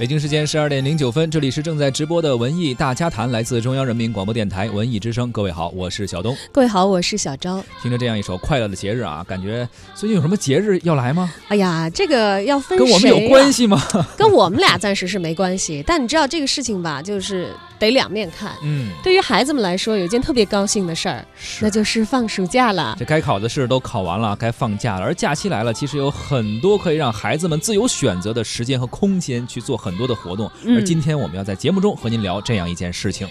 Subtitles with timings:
[0.00, 5.30] 北京时间十二点零九分，这里是正在直播的文艺大家谈，来自中央人民广播电台文艺之声。
[5.30, 6.34] 各位好，我是小东。
[6.50, 7.62] 各位好，我是小昭。
[7.82, 11.30] 听着这样一首快乐的节日啊，感觉最近有什么节日要来吗？
[11.48, 13.78] 哎呀，这个要分跟我们有关系吗？
[14.16, 18.52] 跟我们俩暂时是没关系， 但你知道这个事情吧，就是得两面看。
[18.62, 21.22] 嗯，对于孩子们来说，有一件特别高兴的事儿，
[21.60, 22.96] 那就是放暑假了。
[22.98, 25.02] 这该考的试都考完了，该放假了。
[25.02, 30.50] 而假期来了，其实有很多可以让孩子们自由选择的时间和空间去做很多的活动。
[30.66, 33.28] 而今天我们要在节目中和您聊这样一件事情。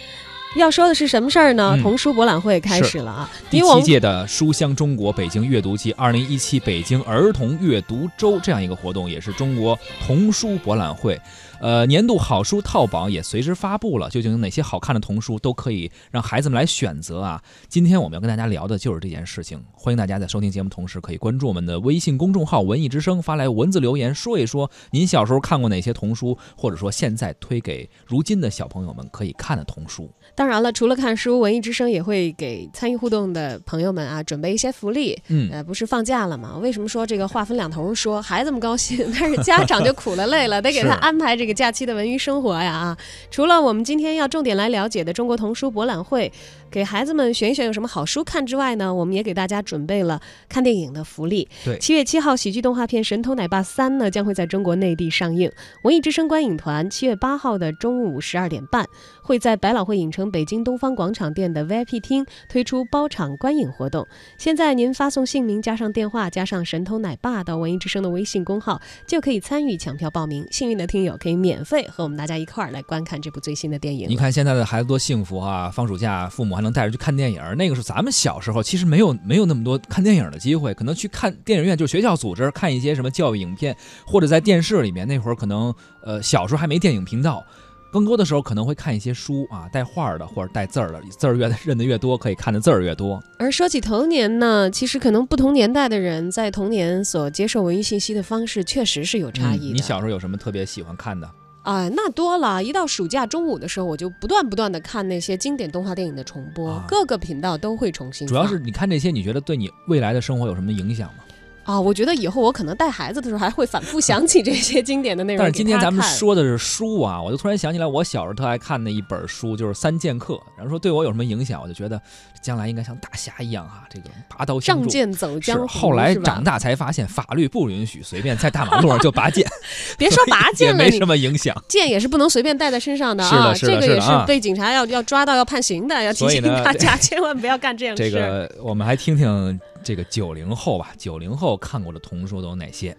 [0.55, 1.77] 要说的是什么事儿呢？
[1.79, 3.29] 童书博览会开始了啊！
[3.52, 9.77] 第七届的书香中国北京阅读季，二零一七北京儿童阅读周这样一个活动，也是中国
[10.08, 11.21] 童书博览会。
[11.61, 17.42] 呃，年度好书套榜也随之发布了，究竟有哪些好看的童书都可以让孩子们来选择啊？
[17.67, 19.61] 今天我们要跟大家聊的就是这件事情。
[19.73, 30.09] 欢迎大家在收听节目同时，可以关注我们的微信公众号“文艺之声”，发来文字留言，说一说您小时候看过哪些童书，或者说现在推给如今的小朋友们可以看的童书。
[30.36, 35.17] 当然了，除了看书，文艺之声也会给参与互动的朋友们啊准备一些福利。
[35.27, 36.58] 嗯，呃，不是放假了吗？
[36.58, 38.21] 为什么说这个话分两头说？
[38.21, 42.98] 孩子们高兴，但是家长 就苦了累了，得给他安排这个假期的文娱生活呀啊！
[43.30, 46.32] 除了我们今天要重点来了解的中国童书博览会。
[46.71, 51.49] 给孩子们选一选有什么好书看之外呢，我们也给大家准备了看电影的福利。
[51.65, 55.52] 对，七月七号喜剧动画片《神偷奶爸三》呢将会在中国内地上映。
[55.83, 58.88] 文艺之声观影团七月八号的中午十二点半
[59.29, 64.07] 会在百老汇影城北京东方广场店的 VIP 厅推出包场观影活动。
[64.39, 70.43] 现在您发送姓名加上电话加上“神偷奶爸”到文艺之声的微信公号，就可以参与抢票报名。
[70.49, 74.09] 幸运的听友可以免费和我们大家一块儿来观看这部最新的电影。
[74.09, 75.69] 你看现在的孩子多幸福啊！
[75.69, 76.55] 放暑假，父母。
[76.55, 85.07] 还能带着去看电影，那个时候咱们小时候其实没有没有那么多看电影的机会，可能去看电影院就是学校组织看一些什么教育影片，或者在电视里面。
[85.07, 87.45] 那会儿可能呃小时候还没电影频道，
[87.92, 93.22] 更多的时候可能会看一些书啊，带画儿的或者带字儿的，字儿越认得越多，可以看的字儿越多。
[93.38, 99.73] 而说起童年呢，其实可能不同年代的人在童年所接受文艺信息的方式确实是有差异的。
[99.73, 101.30] 你小时候有什么特别喜欢看的？
[101.64, 108.27] 哎，那多了一到暑假中午的时候，我就不断不断的看那些经典动画电影的重播，各个频道都会重新。
[108.27, 111.23] 主要是你看这些，你觉得对你未来的生活有什么影响吗？
[111.69, 115.37] 啊，我觉得以后我可能带孩子的时候还会反复 想起这些经典的内容。
[115.37, 122.02] 但是今天咱们说的是书啊，我就突然想起来，我小时候特爱看的一本书就是《三剑客》，然后说对我有什么影响，我就觉得
[122.41, 125.67] 将来应该像大侠一样啊，这个拔刀仗剑走江湖。
[125.67, 129.47] 后来长大才发现，法律不允许随便在大马路上就拔剑。
[129.95, 131.56] 别说拔剑了，没什么影响。
[131.69, 138.09] 剑也是不能随便带在身上的啊，这个也是被警察要要抓到要判刑的，要提醒大家千万不要干这样事。
[138.09, 139.59] 这个我们还听听。
[139.89, 142.95] 这个九零后吧，九零后看过的童书都有哪些？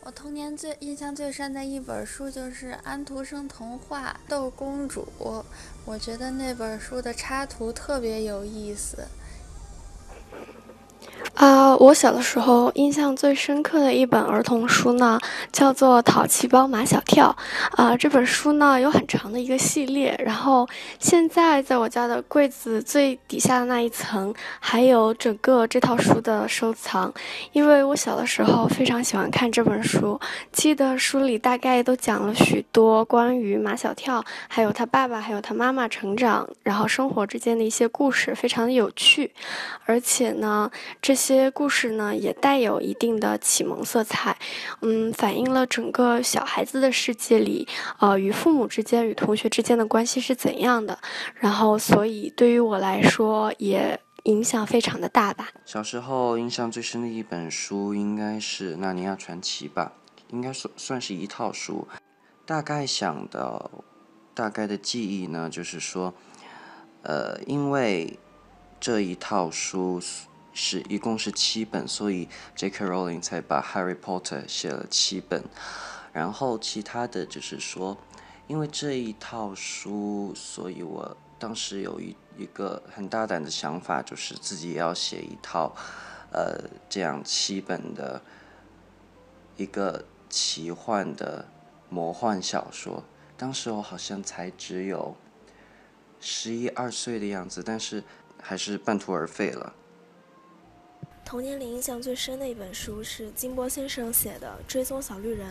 [0.00, 5.06] 我童年最印象最深的一本书就是安徒生童话《豆公主》，
[5.84, 9.06] 我觉得那本书的插图特别有意思。
[11.42, 15.18] 啊，我小的时候印象最深刻的一本儿童书呢，
[15.50, 17.36] 叫做《淘气包马小跳》。
[17.82, 20.68] 啊，这本书呢有很长的一个系列，然后
[21.00, 27.12] 现在在我家的柜子最底下的那一层还有整个这套书的收藏。
[27.50, 30.20] 因为我小的时候非常喜欢看这本书，
[30.52, 39.32] 记得书里大概都讲了许多关于马小跳，还有他爸爸，还有他妈妈成长，然后生活之间的一些故事，非常的有趣。
[39.86, 44.36] 而且呢，这些些故事呢也带有一定的启蒙色彩，
[44.80, 47.66] 嗯，反映了整个小孩子的世界里，
[47.98, 50.98] 呃，与父母之间、与同学之间的关系是怎样的。
[51.34, 55.48] 然后，所以对于我来说也影响非常的大吧。
[55.64, 59.92] 小时候印象最深的一本书应该是《纳尼亚传奇》吧，
[60.28, 61.88] 应该算算是一套书。
[62.44, 63.70] 大概想的，
[64.34, 66.12] 大概的记忆呢，就是说，
[67.02, 68.18] 呃，因为
[68.78, 70.00] 这一套书。
[70.52, 72.84] 是一共是七本，所以 J.K.
[72.84, 75.44] Rowling 才把 Harry Potter 写了七本。
[76.12, 77.96] 然后其他的就是说，
[78.46, 85.74] 因为这一套书，所以我当时有一一个很大胆的想法，就是自己也要写一套，
[86.30, 88.22] 呃，这样七本的
[89.56, 91.48] 一个奇幻的
[91.88, 93.02] 魔幻小说。
[93.38, 95.16] 当时我好像才只有
[96.20, 98.04] 十一二岁的样子，但是
[98.40, 99.74] 还是半途而废了。
[101.32, 105.48] 童年里印象最深的一本书是金波先生写的《追踪小绿人》，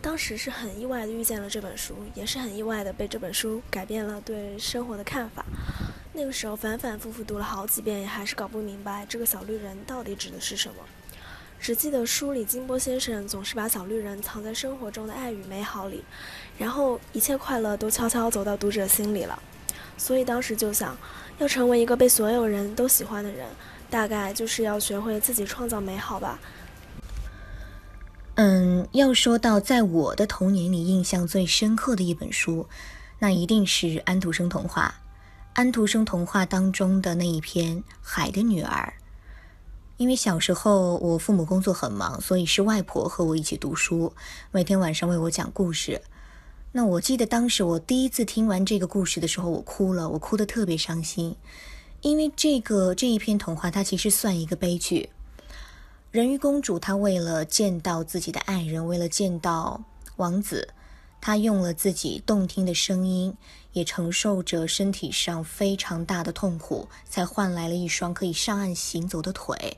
[0.00, 5.44] 当时是很意外的遇见了这本书，也是很意外的被这本书改变了对生活的看法。
[6.12, 10.76] 那个时候反反复复读了好几遍，也还是搞不明白这个小绿人到底指的是什么。
[11.58, 16.04] 只记得书里金波先生总是把小绿人藏在生活中的爱与美好里，
[16.56, 19.42] 然后一切快乐都悄悄走到读者心里了。
[20.02, 20.96] 所以当时就想，
[21.38, 23.46] 要成为一个被所有人都喜欢的人，
[23.88, 26.40] 大概就是要学会自己创造美好吧。
[28.34, 32.66] 嗯，要说到在我的童年里印象最深刻的一本书，
[33.20, 34.92] 那一定是安徒生童话。
[35.52, 38.94] 安徒生童话当中的那一篇《海的女儿》。
[39.98, 44.12] 因为小时候我父母工作很忙，所以是外婆和我一起读书，
[44.50, 46.02] 每天晚上为我讲故事。
[46.74, 51.36] 那我记得当时我第一次听完这个故事的时候，我哭了，我哭得特别伤心，
[52.00, 55.10] 因为这个这一篇童话它其实算一个悲剧。
[56.10, 59.84] 人鱼公主她为了见到自己的爱人，为了见到
[60.16, 60.70] 王子，
[61.20, 63.36] 她用了自己动听的声音，
[63.74, 69.76] 也承受着身体上非常大的痛苦，才换来了一双可以上岸行走的腿。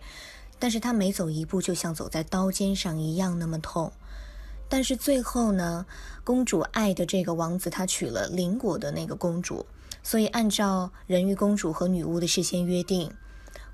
[0.60, 3.92] 但是她每走一步，就像走在刀尖上一样那么痛。
[4.68, 5.86] 但是最后呢，
[6.24, 9.66] 公主爱的这个王子他娶了邻国的那个公主，
[10.02, 13.12] 所以按照人鱼公主和女巫的事先约定，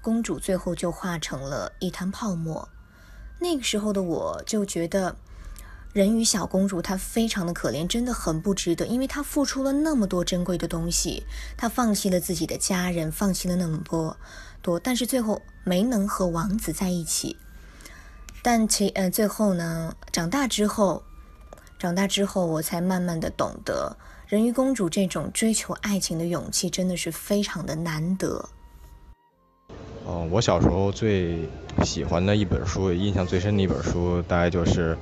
[0.02, 2.68] 公主最后就化成了一滩泡沫。
[3.38, 5.16] 那个时候的我就觉得，
[5.94, 11.24] 人鱼小公主她非常的可怜，真的很不值得，因为她付出了那么多珍贵的东西，
[11.56, 14.18] 她放弃了自己的家人，放弃了那么多
[14.60, 17.36] 多，但是最后没能和王子在一起。
[18.42, 21.02] 但其呃，最后呢，长大之后，
[21.78, 23.94] 长大之后，我才慢慢的懂得，
[24.26, 28.48] 人鱼公主这种追求爱情的勇气，真的是非常的难得。
[30.06, 31.38] 哦，我小时候最
[31.84, 34.96] 喜欢的一本书，印象最深的一本书，大概就是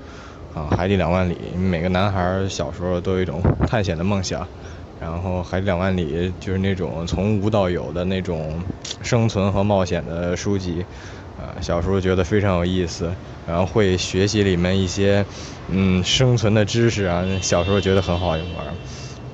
[0.53, 1.39] 啊《海底两万里》。
[1.59, 4.47] 每个男孩小时候都有一种探险的梦想，
[5.01, 8.61] 然后《海底两万里》就是那种从无到有的那种
[9.01, 10.85] 生存和冒险的书籍。
[11.39, 13.13] 啊，小时候觉得非常有意思，
[13.47, 15.25] 然后会学习里面一些，
[15.69, 17.25] 嗯，生存的知识啊。
[17.41, 18.41] 小时候觉得很好玩，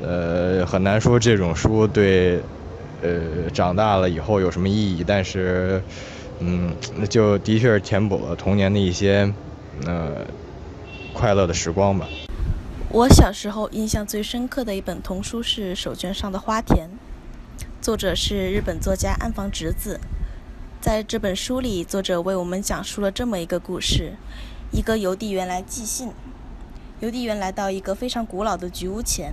[0.03, 2.41] 呃，很难说这种书对，
[3.03, 5.03] 呃，长大了以后有什么意义。
[5.07, 5.83] 但是，
[6.41, 6.75] 嗯，
[7.09, 9.33] 就的确是填补了童年的一些，
[9.87, 10.27] 呃，
[11.15, 12.07] 快乐的时光吧。
[12.91, 16.87] 我小时候印象最深刻的一本童书是《手绢上的花田》，
[17.81, 19.99] 作者是日本作家岸房直子。
[20.85, 24.17] 在这本书里，作者为我们讲述了这么一个故事：
[24.71, 26.11] 一个邮递员来寄信。
[27.01, 29.33] 邮递员来到一个非常古老的菊屋前，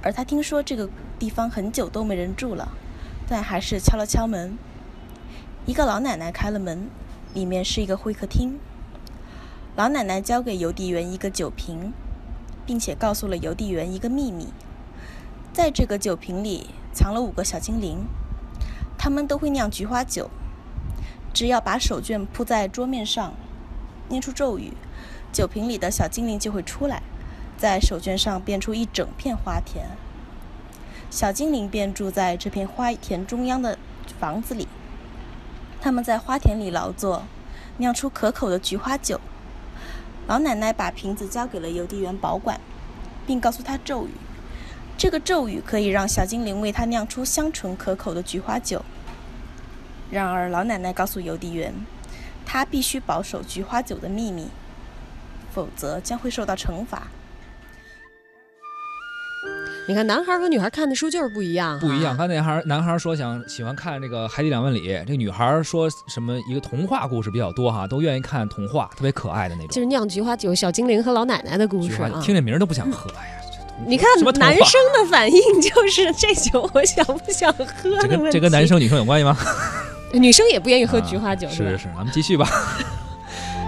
[0.00, 0.88] 而他听说这个
[1.18, 2.68] 地方很久都没人住了，
[3.28, 4.56] 但还是敲了敲门。
[5.66, 6.88] 一个老奶奶开了门，
[7.34, 8.58] 里面是一个会客厅。
[9.76, 11.92] 老奶奶交给邮递员一个酒瓶，
[12.64, 14.48] 并且告诉了邮递员一个秘密：
[15.52, 18.06] 在这个酒瓶里藏了五个小精灵，
[18.96, 20.30] 他们都会酿菊花酒。
[21.32, 23.34] 只要把手绢铺在桌面上，
[24.08, 24.72] 念出咒语，
[25.32, 27.02] 酒瓶里的小精灵就会出来，
[27.56, 29.86] 在手绢上变出一整片花田。
[31.10, 33.78] 小精灵便住在这片花田中央的
[34.18, 34.68] 房子里，
[35.80, 37.24] 他们在花田里劳作，
[37.78, 39.20] 酿出可口的菊花酒。
[40.26, 42.60] 老奶奶把瓶子交给了邮递员保管，
[43.26, 44.10] 并告诉他咒语，
[44.96, 48.84] 这个咒语可以让小精灵为他酿出香醇可口的菊花酒。
[50.12, 51.72] 然而，老奶奶告诉邮递员，
[52.44, 54.46] 她必须保守菊花酒的秘密，
[55.54, 57.04] 否则将会受到惩罚。
[59.88, 62.14] 你看，男孩和女孩看的书就是不一样，不一样。
[62.14, 69.68] 刚才男孩男孩说想喜欢看这个《海底两万里》，这女孩说什么一个童话故事比较多哈，都愿意看童话，特别可爱的那种。
[69.70, 73.20] 就是酿菊花酒、小精灵和老奶奶的故事啊，听这名都不想喝呀。
[73.88, 77.98] 你看，男生的反应就是 这酒我想不想喝？
[78.02, 79.34] 这跟这跟男生女生有关系吗？
[80.12, 82.48] 女生也不愿意喝菊花酒，是是是，咱们继续吧。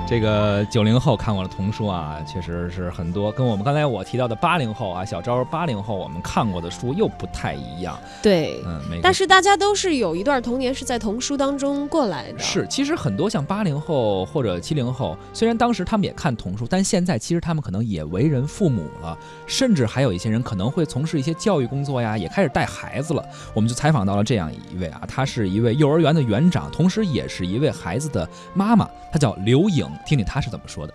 [0.06, 7.99] 这个九零后看过的童书啊，确实是很多，跟我们刚才我提到的八零后啊，小昭八零后我们看过的书又不太一样。
[8.23, 12.38] 对，嗯，但是大家都是有一段童年是在童书当中过来的。
[12.38, 23.25] 是，其实很多像八零后或者七零后，虽然当时他们也看童书，但现在其实他们可能也为人父母了，甚至还有一些人可能会从事一些教育工作呀，也开始带孩子了。
[23.54, 29.88] 我们就采访到了这样一位啊，他是一位幼儿园的园长，同时也是一位孩子的妈妈，她叫刘颖。
[30.04, 30.94] 听听他是怎么说的。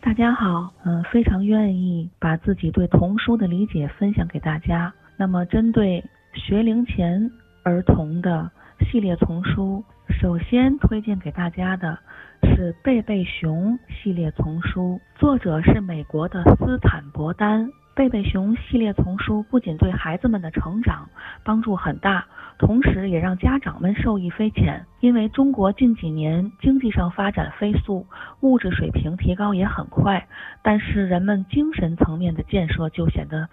[0.00, 4.92] 大家好，嗯，非常愿意把自己对童书的理解分享给大家。
[5.16, 7.30] 那么，针对学龄前
[7.62, 8.50] 儿童的
[8.80, 9.82] 系列丛书，
[10.20, 11.98] 首先推荐给大家的
[12.42, 17.66] 是贝贝熊系列丛书，作者是美国的斯坦伯丹。
[17.94, 21.08] 贝贝熊系列丛书不仅对孩子们的成长
[21.44, 22.26] 帮助很大，
[22.58, 24.84] 同时也让家长们受益匪浅。
[24.98, 28.04] 因为中国近几年经济上发展飞速，
[28.40, 30.26] 物质水平提高也很快，
[30.60, 33.48] 但是人们精神层面的建设就显得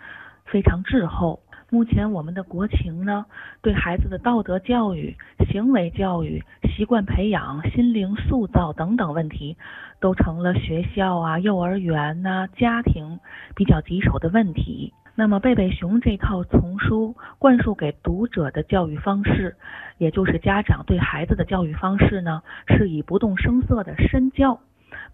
[0.45, 1.39] 非常滞后。
[1.74, 3.25] 目前我们的国情呢，
[3.62, 5.16] 对孩子的道德教育、
[5.50, 6.44] 行为教育、
[6.75, 9.56] 习惯培养、心灵塑造等等问题，
[10.01, 13.22] 都成了学校啊、幼儿园呐、家庭
[13.56, 14.92] 比较棘手的问题。
[15.16, 19.56] 那么贝贝熊这套丛书灌输给读者的教育方式，
[19.98, 24.60] 也就是家长对孩子的教育方式呢，是以不动声色的身教，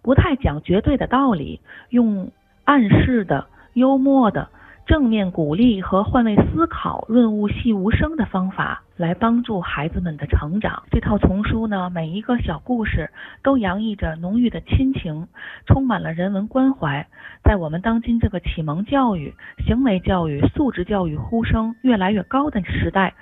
[0.02, 2.32] 不太讲绝对的道理，用
[2.64, 4.50] 暗示的、幽默的。
[4.88, 10.82] 正面鼓励和换位思考、润物细无声的方法来帮助孩子们的成长。
[10.90, 13.10] 这套丛书呢，每一个小故事
[13.44, 15.28] 都洋溢着浓郁的亲情，
[15.66, 17.06] 充满了人文关怀。
[17.44, 23.14] 在我们当今这个启蒙教育、行为教育、素质教育呼声越来越高的时代。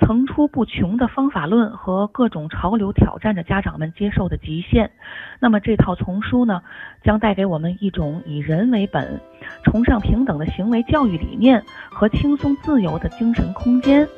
[0.00, 4.90] 层出不穷的方法论和各种潮流挑战着家长们接受的极限。
[5.38, 6.60] 那么这套丛书呢，
[7.04, 9.20] 将带给我们一种以人为本、
[9.64, 14.08] 崇尚平等的行为教育理念和轻松自由的精神空间。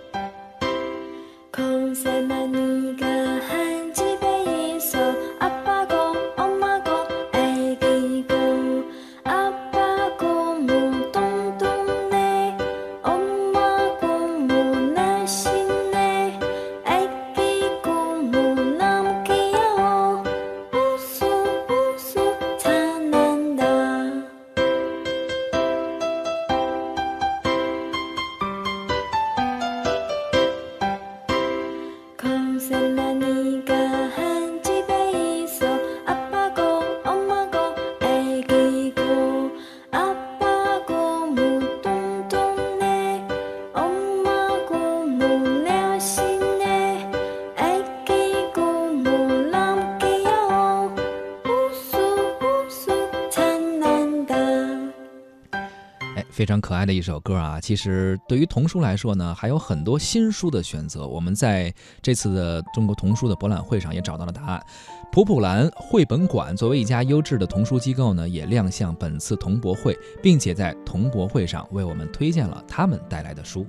[56.44, 57.58] 非常可爱的一首歌啊！
[57.58, 61.06] 其实对于童书来说呢，还有很多新书的选择。
[61.06, 61.72] 我们在
[62.02, 64.62] 这次的中国童书的博览会上也找到了答案。
[65.10, 73.66] 普普兰绘本馆作为一家优质的童书机构呢，也亮相本次童博会，并且在童博会上为我们推荐了他们带来的书。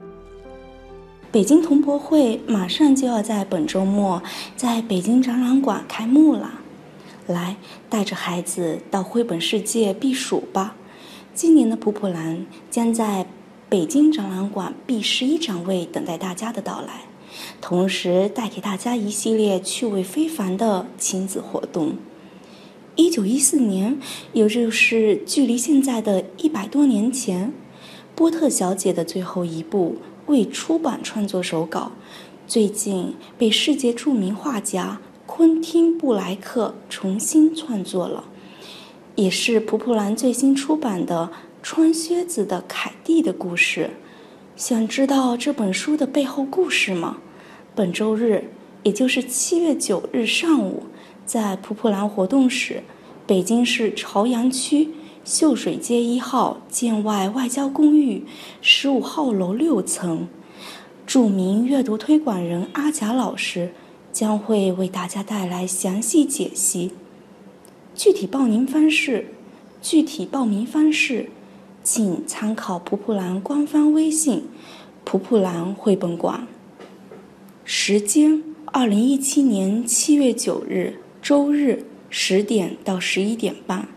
[1.32, 4.22] 北京童博会马上就要在本周末
[4.58, 6.52] 在北京展览馆开幕了，
[7.28, 7.56] 来
[7.90, 10.76] 带着孩子到绘本世界避暑吧。
[11.36, 13.28] 今年的普普兰将在
[13.68, 17.02] 北京展览馆 B 十一展位等待大家的到来，
[17.60, 21.98] 同时带给大家一系列趣味非凡的亲子活动。
[22.96, 24.00] 一九一四年，
[24.32, 27.52] 也就是距离现在的一百多年前，
[28.16, 31.92] 波特小姐的最后一部未出版创作手稿，
[32.48, 38.24] 最近被世界著名画家昆汀·布莱克重新创作了。
[39.16, 41.32] 也是蒲蒲兰最新出版的
[41.64, 43.92] 《穿靴子的凯蒂》的故事。
[44.58, 47.18] 想知道这本书的背后故事吗？
[47.74, 48.44] 本周日，
[48.84, 50.84] 也就是七月九日上午，
[51.26, 52.84] 在蒲蒲兰活动室，
[53.26, 54.90] 北京市朝阳区
[55.24, 58.26] 秀水街一号建外外交公寓
[58.62, 60.28] 十五号楼六层，
[61.06, 63.72] 著名阅读推广人阿贾老师
[64.12, 66.92] 将会为大家带来详细解析。
[67.96, 69.28] 具体报名方式，
[69.82, 71.30] 具体报名方式，
[71.82, 74.44] 请参考普普兰官方微信
[75.06, 76.46] “普普兰绘本馆”。
[77.64, 83.88] 时间：二零一七年七月九日周日十点到十一点半。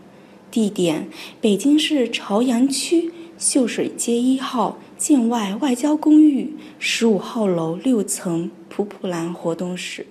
[0.49, 1.09] 地点：
[1.41, 10.07] 北京市朝阳区秀水街一号建外外交公寓十五号楼六层普普兰活动室。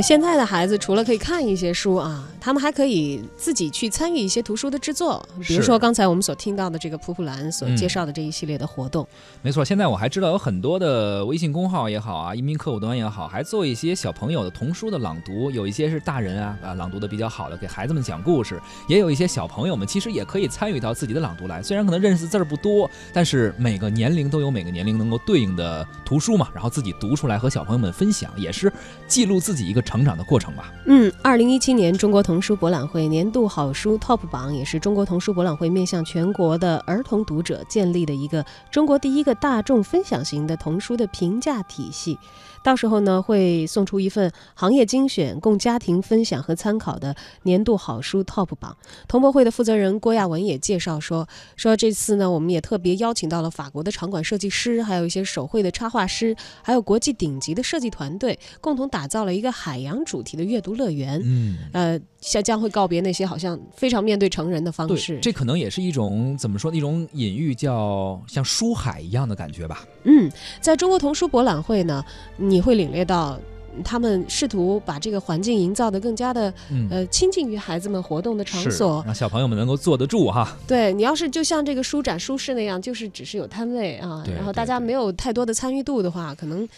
[0.00, 2.31] 现在的孩子除了可以看一些书啊。
[2.42, 9.06] 他们还可以自己去参与一些图书的制作，比如说刚才我们所听到的这个普普兰所介绍的这一系列的活动。
[9.42, 21.62] 没错，现在我还知道有很多的微信公号也好啊，移民客户端也好，还做一些小朋友的童书的朗读，有一些是大人啊啊朗读的比较好的，给孩子们讲故事，也有一些小朋友们其实也可以参与到自己的朗读来。
[21.62, 28.72] 虽然可能认识字儿不多，但是每个年龄都有每个年龄能够对应的图书嘛，然后自己读出来和小朋友们分享，也是
[29.06, 30.72] 记录自己一个成长的过程吧。
[30.86, 32.31] 嗯，二零一七年中国童。
[32.32, 42.18] 童书博览会年度好书 TOP 榜，也是中国童书博览会面向全国的儿童读者建立的一个中国第一个大众分享型的童书的评价体系。
[42.64, 48.74] 到时候呢，会送出一份行业精选，供家庭分享和参考的年度好书 TOP 榜。
[49.08, 61.20] 童博会的负责人郭亚文也介绍说，说这次呢，我们也特别邀请到了法国的场馆设计师，还有一些手绘的插画师，还有国际顶级的设计团队，共同打造了一个海洋主题的阅读乐园。
[61.24, 66.72] 嗯，呃，将将会告别那些好像非常面对成人的方对式。，这可能也是一种怎么说？
[66.72, 69.84] 一种隐喻，叫像书海一样的感觉吧。
[70.04, 72.02] 嗯，在中国童书博览会呢，
[72.36, 73.38] 你会领略到。
[73.82, 79.02] 他们试图把这个环境营造的更加的嗯，呃亲近于孩子们活动的场所。
[79.06, 80.54] 让小朋友们能够坐得住哈。
[80.68, 86.68] 对你要是就像这个书展、书市那样，就是只是有摊位啊，然后大家没有太多的参与度的话，可能，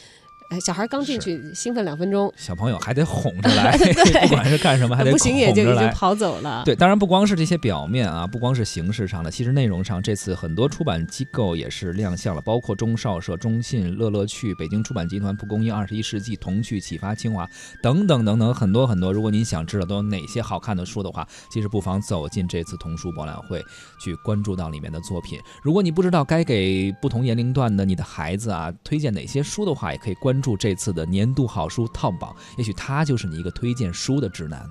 [0.50, 3.76] 哎，小孩刚进去兴奋两分钟，小朋友还得哄着来，
[4.22, 5.64] 不管是干什么，还得不行也就。
[5.64, 6.62] 已经跑走了。
[6.64, 17.48] 对，当然不光是这些表面啊，不光是形式上的，其实内容上，这次很多出版机构也是亮相了，包括中少社、中信、乐乐趣、北京出版集团、蒲公英、二十一世纪、童趣、启发、清华
[17.82, 19.12] 等等等等很多很多。
[19.12, 23.60] 如果您想知道都有哪些好看的书的话，其实不妨走进这次童书博览会，
[23.98, 25.40] 去关注到里面的作品。
[25.62, 34.68] 如果你不知道该给不同年龄段的你的孩子啊推荐哪些书的话，也可以关注这次的年度好书 TOP 榜，也许他就是你一个推荐书的指南。